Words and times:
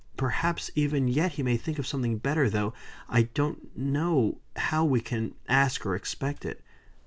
Perhaps 0.17 0.71
even 0.73 1.07
yet 1.07 1.33
he 1.33 1.43
may 1.43 1.57
think 1.57 1.77
of 1.77 1.85
something 1.85 2.17
better, 2.17 2.49
though 2.49 2.73
I 3.07 3.29
don't 3.35 3.77
know 3.77 4.39
how 4.55 4.83
we 4.83 4.99
can 4.99 5.35
ask 5.47 5.85
or 5.85 5.95
expect 5.95 6.43
it." 6.43 6.63